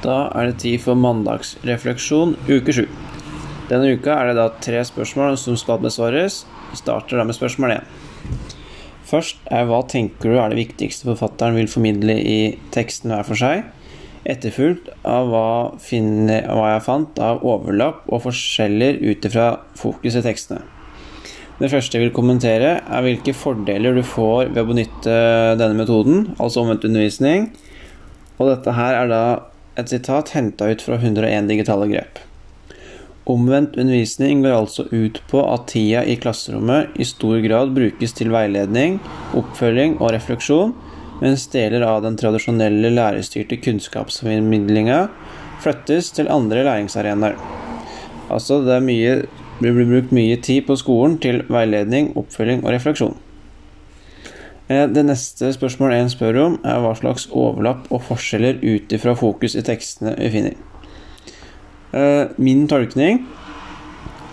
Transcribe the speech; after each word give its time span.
Da 0.00 0.30
er 0.32 0.48
det 0.48 0.60
tid 0.62 0.80
for 0.80 0.96
mandagsrefleksjon 0.96 2.38
uke 2.48 2.72
sju. 2.72 2.86
Denne 3.68 3.92
uka 3.92 4.14
er 4.16 4.30
det 4.30 4.38
da 4.38 4.46
tre 4.64 4.80
spørsmål 4.86 5.36
som 5.38 5.58
skal 5.60 5.82
besvares. 5.82 6.44
Vi 6.70 6.80
starter 6.80 7.20
da 7.20 7.26
med 7.28 7.36
spørsmål 7.36 7.76
én. 7.76 7.90
Først 9.10 9.42
er 9.50 9.66
hva 9.68 9.82
tenker 9.90 10.32
du 10.32 10.38
er 10.38 10.52
det 10.52 10.60
viktigste 10.60 11.08
forfatteren 11.08 11.58
vil 11.58 11.68
formidle 11.68 12.14
i 12.16 12.40
teksten 12.72 13.12
hver 13.12 13.26
for 13.28 13.38
seg? 13.38 13.66
Etterfulgt 14.24 14.88
av 15.08 15.30
hva, 15.32 15.46
finner, 15.82 16.46
hva 16.48 16.74
jeg 16.74 16.84
fant 16.86 17.20
av 17.24 17.44
overlapp 17.46 18.04
og 18.08 18.24
forskjeller 18.28 19.00
ut 19.02 19.26
ifra 19.26 19.48
fokus 19.78 20.16
i 20.16 20.24
tekstene. 20.24 20.62
Det 21.60 21.68
første 21.68 21.98
jeg 21.98 22.06
vil 22.06 22.14
kommentere, 22.16 22.78
er 22.80 23.04
hvilke 23.04 23.34
fordeler 23.36 23.98
du 23.98 24.04
får 24.06 24.48
ved 24.54 24.62
å 24.62 24.68
benytte 24.70 25.16
denne 25.60 25.76
metoden, 25.76 26.30
altså 26.40 26.62
omvendt 26.62 26.86
undervisning. 26.88 27.50
Og 28.40 28.48
dette 28.48 28.72
her 28.72 29.02
er 29.02 29.10
da 29.10 29.24
et 29.80 29.92
sitat 29.92 30.34
henta 30.36 30.68
ut 30.70 30.82
fra 30.84 30.98
101 31.00 31.48
digitale 31.50 31.88
grep. 31.90 32.20
Omvendt 33.30 33.76
undervisning 33.78 34.42
går 34.42 34.56
altså 34.56 34.86
ut 34.90 35.20
på 35.30 35.42
at 35.44 35.68
tida 35.70 36.02
i 36.08 36.16
klasserommet 36.18 36.96
i 36.98 37.06
stor 37.06 37.38
grad 37.44 37.74
brukes 37.76 38.16
til 38.16 38.32
veiledning, 38.32 38.98
oppfølging 39.36 39.98
og 40.00 40.14
refleksjon, 40.16 40.72
mens 41.20 41.46
deler 41.52 41.84
av 41.86 42.00
den 42.06 42.16
tradisjonelle 42.18 42.90
lærerstyrte 42.96 43.60
kunnskapsformidlinga 43.60 45.02
flyttes 45.60 46.10
til 46.16 46.30
andre 46.32 46.64
læringsarenaer. 46.66 47.36
Altså 48.32 48.62
det, 48.64 48.80
mye, 48.86 49.16
blir 49.60 49.84
brukt 49.84 50.14
mye 50.16 50.38
tid 50.40 50.64
på 50.68 50.78
skolen 50.80 51.18
til 51.22 51.42
veiledning, 51.52 52.14
oppfølging 52.16 52.64
og 52.64 52.72
refleksjon. 52.72 53.18
Det 54.70 55.02
neste 55.02 55.48
spørsmålet 55.50 55.98
en 55.98 56.10
spør 56.12 56.36
om, 56.44 56.52
er 56.62 56.78
hva 56.78 56.92
slags 56.94 57.24
overlapp 57.34 57.88
og 57.90 58.04
forskjeller 58.06 58.60
ut 58.62 58.92
ifra 58.94 59.16
fokus 59.18 59.56
i 59.58 59.64
tekstene 59.66 60.12
vi 60.14 60.28
finner. 60.30 60.54
Min 62.38 62.68
tolkning 62.70 63.24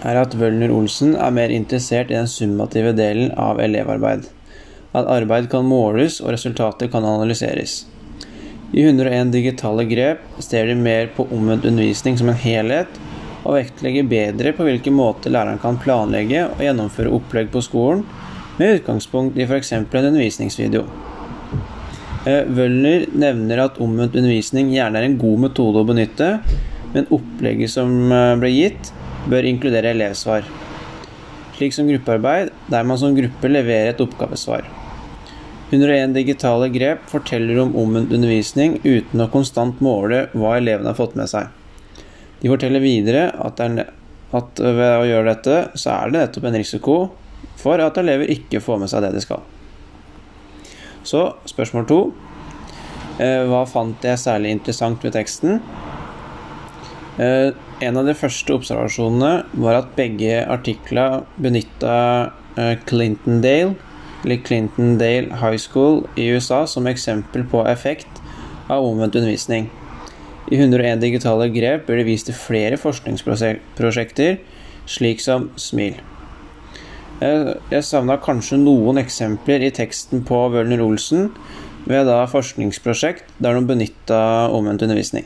er 0.05 0.19
at 0.21 0.35
Wølner 0.38 0.69
Olsen 0.69 1.16
er 1.17 1.33
mer 1.33 1.49
interessert 1.49 2.13
i 2.13 2.19
den 2.19 2.29
summative 2.29 2.94
delen 2.94 3.31
av 3.33 3.57
elevarbeid. 3.63 4.27
At 4.94 5.09
arbeid 5.09 5.49
kan 5.49 5.66
måles 5.66 6.19
og 6.21 6.35
resultater 6.35 6.91
kan 6.94 7.05
analyseres. 7.05 7.88
I 8.77 8.83
101 8.83 9.33
digitale 9.33 9.88
grep 9.89 10.22
ser 10.44 10.69
de 10.69 10.77
mer 10.77 11.09
på 11.17 11.25
omvendt 11.33 11.66
undervisning 11.66 12.17
som 12.19 12.29
en 12.29 12.41
helhet, 12.45 13.01
og 13.41 13.55
vektlegger 13.55 14.09
bedre 14.11 14.53
på 14.53 14.67
hvilken 14.67 14.94
måte 14.97 15.31
læreren 15.33 15.61
kan 15.63 15.79
planlegge 15.81 16.45
og 16.51 16.61
gjennomføre 16.61 17.13
opplegg 17.17 17.49
på 17.53 17.63
skolen, 17.63 18.03
med 18.58 18.80
utgangspunkt 18.80 19.38
i 19.38 19.45
f.eks. 19.45 19.72
en 19.72 19.88
undervisningsvideo. 19.91 20.86
Wøller 22.27 23.05
nevner 23.16 23.61
at 23.63 23.77
omvendt 23.83 24.17
undervisning 24.17 24.73
gjerne 24.73 25.00
er 25.00 25.08
en 25.08 25.19
god 25.19 25.44
metode 25.45 25.83
å 25.83 25.88
benytte, 25.88 26.31
men 26.94 27.08
opplegget 27.13 27.72
som 27.72 27.94
ble 28.41 28.52
gitt, 28.52 28.91
bør 29.31 29.47
inkludere 29.47 29.94
elevsvar. 29.94 30.47
Slik 31.58 31.73
som 31.73 31.88
gruppearbeid, 31.89 32.52
der 32.72 32.83
man 32.88 33.00
som 33.00 33.16
gruppe 33.17 33.50
leverer 33.50 33.94
et 33.94 34.03
oppgavesvar. 34.03 34.67
101 35.69 36.13
digitale 36.16 36.69
grep 36.72 37.08
forteller 37.11 37.59
om 37.59 37.73
omvendt 37.75 38.13
undervisning 38.16 38.78
uten 38.85 39.23
å 39.23 39.30
konstant 39.31 39.81
måle 39.83 40.28
hva 40.31 40.55
elevene 40.59 40.94
har 40.94 41.00
fått 41.00 41.17
med 41.19 41.28
seg. 41.31 41.50
De 42.39 42.52
forteller 42.52 42.83
videre 42.83 43.25
at, 43.44 43.59
at 43.59 44.61
ved 44.61 44.94
å 45.02 45.08
gjøre 45.09 45.33
dette, 45.33 45.58
så 45.75 45.95
er 45.95 46.13
det 46.13 46.22
nettopp 46.22 46.47
en 46.47 46.59
risiko 46.59 46.97
for 47.58 47.81
at 47.81 47.97
elever 47.97 48.30
ikke 48.31 48.61
får 48.63 48.77
med 48.81 48.91
seg 48.91 49.03
det 49.05 49.13
de 49.16 49.22
skal. 49.23 49.41
Så 51.08 51.23
spørsmål 51.50 51.86
to. 51.89 52.00
Hva 53.17 53.63
fant 53.66 54.03
jeg 54.05 54.19
særlig 54.22 54.52
interessant 54.53 55.02
ved 55.02 55.16
teksten? 55.16 55.61
En 57.17 57.97
av 57.97 58.05
de 58.05 58.13
første 58.17 58.53
observasjonene 58.53 59.63
var 59.63 59.80
at 59.80 59.95
begge 59.97 60.44
artikler 60.45 61.23
benytta 61.41 61.95
Clintondale, 62.90 63.74
eller 64.25 64.44
Clintondale 64.45 65.39
High 65.41 65.62
School 65.62 66.03
i 66.18 66.28
USA, 66.34 66.66
som 66.69 66.89
eksempel 66.89 67.45
på 67.50 67.63
effekt 67.69 68.22
av 68.68 68.85
omvendt 68.85 69.16
undervisning. 69.16 69.69
I 70.51 70.59
101 70.59 71.01
digitale 71.01 71.50
grep 71.53 71.88
blir 71.88 72.01
det 72.01 72.07
vist 72.07 72.29
til 72.29 72.38
flere 72.38 72.78
forskningsprosjekter, 72.81 74.38
slik 74.85 75.24
som 75.24 75.50
SMIL. 75.57 75.97
Jeg 77.17 77.81
savna 77.81 78.19
kanskje 78.22 78.59
noen 78.61 79.00
eksempler 79.01 79.63
i 79.66 79.72
teksten 79.73 80.22
på 80.28 80.38
Wølner 80.53 80.83
Olsen 80.85 81.31
ved 81.89 82.05
da 82.05 82.19
forskningsprosjekt 82.29 83.31
der 83.41 83.57
de 83.57 83.66
benytta 83.66 84.19
omvendt 84.53 84.85
undervisning. 84.85 85.25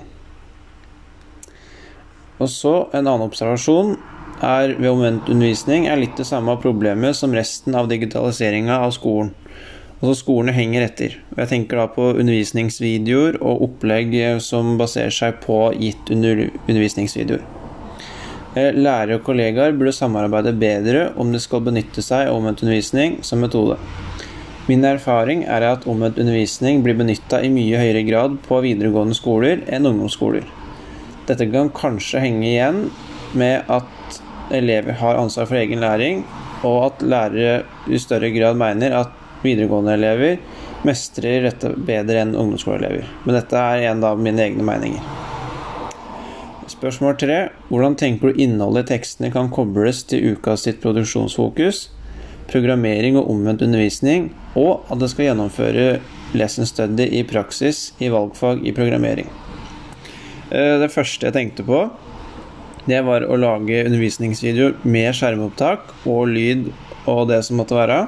Og 2.39 2.47
så 2.49 2.87
En 2.93 3.03
annen 3.03 3.27
observasjon 3.27 3.97
er 4.41 4.77
ved 4.79 4.89
omvendt 4.89 5.27
undervisning 5.29 5.89
er 5.91 5.99
litt 5.99 6.15
det 6.17 6.25
samme 6.25 6.55
problemet 6.63 7.17
som 7.17 7.35
resten 7.35 7.75
av 7.75 7.91
digitaliseringa 7.91 8.79
av 8.87 8.95
skolen. 8.95 9.35
Altså 9.99 10.15
Skolene 10.23 10.55
henger 10.55 10.87
etter. 10.87 11.19
Jeg 11.37 11.51
tenker 11.51 11.77
da 11.77 11.89
på 11.91 12.13
undervisningsvideoer 12.15 13.37
og 13.43 13.67
opplegg 13.67 14.15
som 14.41 14.77
baserer 14.79 15.13
seg 15.13 15.43
på 15.43 15.67
gitt 15.75 16.09
under 16.09 16.47
undervisningsvideoer. 16.69 17.43
Lærere 18.51 19.15
og 19.15 19.21
kollegaer 19.23 19.71
burde 19.79 19.93
samarbeide 19.95 20.51
bedre 20.59 21.05
om 21.15 21.29
de 21.31 21.39
skal 21.39 21.61
benytte 21.63 22.03
seg 22.03 22.27
av 22.27 22.35
omvendt 22.35 22.65
undervisning 22.65 23.21
som 23.23 23.39
metode. 23.39 23.77
Min 24.67 24.83
erfaring 24.83 25.45
er 25.47 25.63
at 25.69 25.87
omvendt 25.87 26.19
undervisning 26.19 26.81
blir 26.83 26.97
benytta 26.99 27.39
i 27.41 27.51
mye 27.53 27.79
høyere 27.79 28.03
grad 28.09 28.35
på 28.43 28.59
videregående 28.65 29.15
skoler 29.15 29.63
enn 29.71 29.87
ungdomsskoler. 29.87 30.43
Dette 31.29 31.47
kan 31.53 31.71
kanskje 31.71 32.25
henge 32.25 32.45
igjen 32.49 32.83
med 33.39 33.71
at 33.71 34.19
elever 34.51 34.99
har 34.99 35.21
ansvar 35.21 35.47
for 35.47 35.61
egen 35.61 35.79
læring, 35.79 36.25
og 36.67 36.89
at 36.89 37.07
lærere 37.07 37.63
i 37.87 38.03
større 38.03 38.33
grad 38.35 38.59
mener 38.59 38.99
at 38.99 39.15
videregående 39.45 39.95
elever 39.95 40.37
mestrer 40.83 41.47
dette 41.47 41.71
bedre 41.87 42.25
enn 42.25 42.35
ungdomsskoleelever. 42.35 43.07
Men 43.23 43.39
dette 43.39 43.65
er 43.73 43.89
en 43.93 44.03
av 44.11 44.19
mine 44.19 44.43
egne 44.43 44.67
meninger. 44.67 45.20
Spørsmål 46.71 47.17
tre. 47.19 47.37
Hvordan 47.67 47.97
tenker 47.99 48.31
du 48.31 48.39
innholdet 48.39 48.85
i 48.85 48.93
tekstene 48.93 49.31
kan 49.33 49.49
kobles 49.51 50.05
til 50.07 50.35
uka 50.35 50.53
sitt 50.59 50.79
produksjonsfokus, 50.83 51.89
programmering 52.51 53.17
og 53.19 53.27
omvendt 53.33 53.63
undervisning, 53.65 54.29
og 54.55 54.85
at 54.91 55.01
det 55.01 55.09
skal 55.11 55.27
gjennomføre 55.27 55.87
lesson 56.37 56.69
study 56.69 57.09
i 57.11 57.25
praksis 57.27 57.89
i 57.99 58.11
valgfag 58.13 58.63
i 58.63 58.73
programmering? 58.77 59.27
Det 60.51 60.91
første 60.91 61.27
jeg 61.27 61.35
tenkte 61.35 61.67
på, 61.67 61.83
det 62.87 63.03
var 63.07 63.27
å 63.27 63.39
lage 63.39 63.83
undervisningsvideoer 63.89 64.79
med 64.87 65.11
skjermopptak 65.15 65.91
og 66.09 66.31
lyd 66.31 66.71
og 67.11 67.27
det 67.29 67.43
som 67.47 67.59
måtte 67.59 67.77
være. 67.77 68.01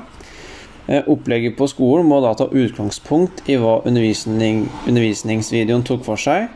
Opplegget 1.12 1.56
på 1.60 1.68
skolen 1.72 2.08
må 2.08 2.24
da 2.24 2.34
ta 2.36 2.48
utgangspunkt 2.48 3.44
i 3.52 3.60
hva 3.60 3.82
undervisning, 3.84 4.66
undervisningsvideoen 4.88 5.86
tok 5.88 6.04
for 6.08 6.20
seg. 6.20 6.52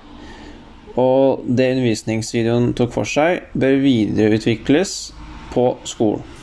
Og 0.98 1.44
det 1.46 1.72
undervisningsvideoen 1.76 2.72
tok 2.78 2.96
for 2.96 3.10
seg, 3.10 3.46
bør 3.54 3.78
videreutvikles 3.84 4.98
på 5.54 5.70
skolen. 5.86 6.37